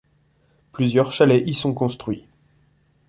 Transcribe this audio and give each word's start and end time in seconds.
Plusieurs 0.71 1.11
chalets 1.11 1.47
y 1.47 1.53
sont 1.53 1.75
construits. 1.75 2.25